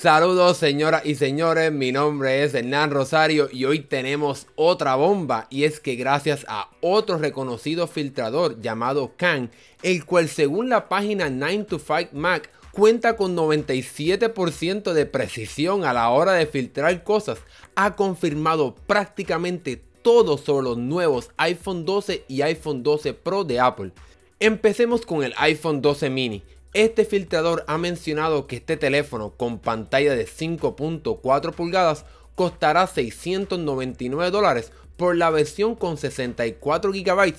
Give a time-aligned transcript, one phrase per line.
[0.00, 5.64] Saludos señoras y señores, mi nombre es Hernán Rosario y hoy tenemos otra bomba y
[5.64, 9.50] es que gracias a otro reconocido filtrador llamado Khan,
[9.82, 15.92] el cual según la página 9 to 5 Mac cuenta con 97% de precisión a
[15.92, 17.40] la hora de filtrar cosas,
[17.74, 23.92] ha confirmado prácticamente todo sobre los nuevos iPhone 12 y iPhone 12 Pro de Apple.
[24.38, 26.42] Empecemos con el iPhone 12 mini.
[26.72, 32.04] Este filtrador ha mencionado que este teléfono con pantalla de 5.4 pulgadas
[32.36, 37.34] costará 699 dólares por la versión con 64 GB,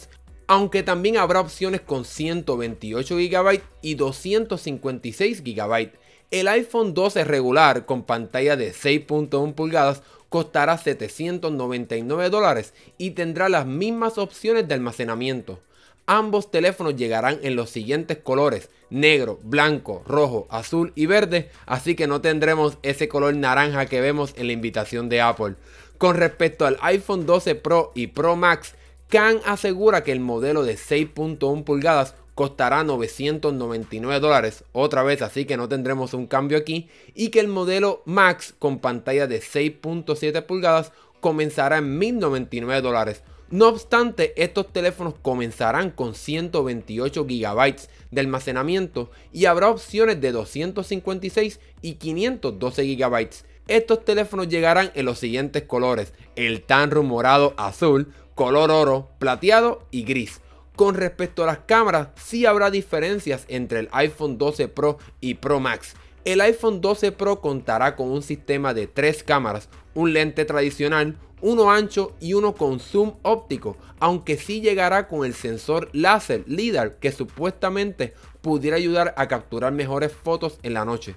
[0.47, 5.93] aunque también habrá opciones con 128 GB y 256 GB.
[6.29, 13.65] El iPhone 12 regular con pantalla de 6.1 pulgadas costará 799 dólares y tendrá las
[13.65, 15.61] mismas opciones de almacenamiento.
[16.05, 22.07] Ambos teléfonos llegarán en los siguientes colores, negro, blanco, rojo, azul y verde, así que
[22.07, 25.55] no tendremos ese color naranja que vemos en la invitación de Apple.
[25.97, 28.73] Con respecto al iPhone 12 Pro y Pro Max,
[29.09, 35.57] Khan asegura que el modelo de 6.1 pulgadas costará 999 dólares, otra vez así que
[35.57, 40.91] no tendremos un cambio aquí, y que el modelo Max con pantalla de 6.7 pulgadas
[41.19, 43.21] comenzará en 1099 dólares.
[43.51, 47.75] No obstante, estos teléfonos comenzarán con 128 GB
[48.09, 53.29] de almacenamiento y habrá opciones de 256 y 512 GB.
[53.67, 60.03] Estos teléfonos llegarán en los siguientes colores, el tan rumorado azul, color oro, plateado y
[60.03, 60.39] gris.
[60.77, 65.59] Con respecto a las cámaras, sí habrá diferencias entre el iPhone 12 Pro y Pro
[65.59, 65.95] Max.
[66.23, 71.71] El iPhone 12 Pro contará con un sistema de tres cámaras, un lente tradicional, uno
[71.71, 77.11] ancho y uno con zoom óptico, aunque sí llegará con el sensor láser LIDAR que
[77.11, 81.15] supuestamente pudiera ayudar a capturar mejores fotos en la noche.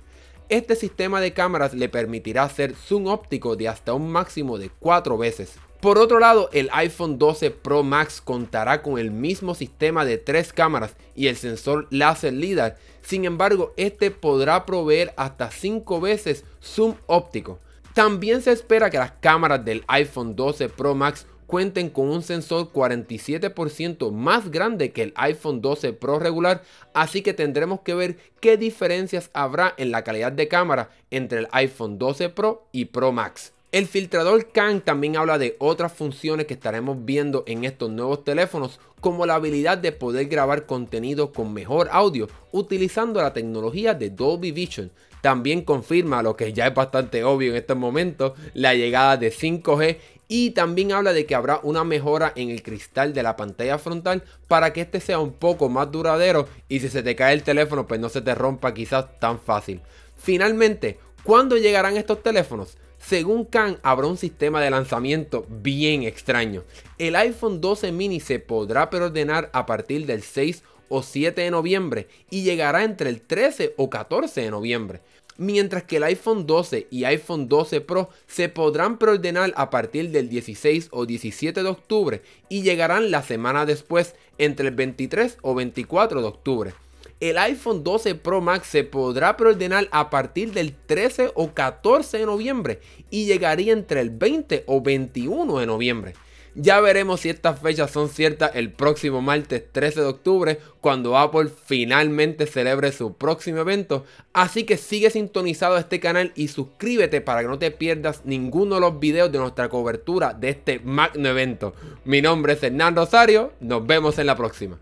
[0.48, 5.16] Este sistema de cámaras le permitirá hacer zoom óptico de hasta un máximo de 4
[5.16, 5.58] veces.
[5.80, 10.52] Por otro lado, el iPhone 12 Pro Max contará con el mismo sistema de tres
[10.52, 12.78] cámaras y el sensor láser LIDAR.
[13.02, 17.58] Sin embargo, este podrá proveer hasta 5 veces zoom óptico.
[17.94, 22.72] También se espera que las cámaras del iPhone 12 Pro Max cuenten con un sensor
[22.72, 28.56] 47% más grande que el iPhone 12 Pro regular, así que tendremos que ver qué
[28.56, 33.52] diferencias habrá en la calidad de cámara entre el iPhone 12 Pro y Pro Max.
[33.74, 38.78] El filtrador Khan también habla de otras funciones que estaremos viendo en estos nuevos teléfonos,
[39.00, 44.52] como la habilidad de poder grabar contenido con mejor audio utilizando la tecnología de Dolby
[44.52, 44.92] Vision.
[45.22, 49.98] También confirma, lo que ya es bastante obvio en estos momentos, la llegada de 5G
[50.28, 54.22] y también habla de que habrá una mejora en el cristal de la pantalla frontal
[54.46, 57.88] para que este sea un poco más duradero y si se te cae el teléfono
[57.88, 59.80] pues no se te rompa quizás tan fácil.
[60.16, 62.78] Finalmente, ¿cuándo llegarán estos teléfonos?
[63.06, 66.64] Según Khan, habrá un sistema de lanzamiento bien extraño.
[66.96, 72.08] El iPhone 12 mini se podrá preordenar a partir del 6 o 7 de noviembre
[72.30, 75.02] y llegará entre el 13 o 14 de noviembre.
[75.36, 80.30] Mientras que el iPhone 12 y iPhone 12 Pro se podrán preordenar a partir del
[80.30, 86.22] 16 o 17 de octubre y llegarán la semana después entre el 23 o 24
[86.22, 86.83] de octubre
[87.30, 92.26] el iPhone 12 Pro Max se podrá preordenar a partir del 13 o 14 de
[92.26, 96.14] noviembre y llegaría entre el 20 o 21 de noviembre.
[96.54, 101.48] Ya veremos si estas fechas son ciertas el próximo martes 13 de octubre, cuando Apple
[101.48, 104.04] finalmente celebre su próximo evento.
[104.34, 108.76] Así que sigue sintonizado a este canal y suscríbete para que no te pierdas ninguno
[108.76, 111.74] de los videos de nuestra cobertura de este magno evento.
[112.04, 114.78] Mi nombre es Hernán Rosario, nos vemos en la próxima.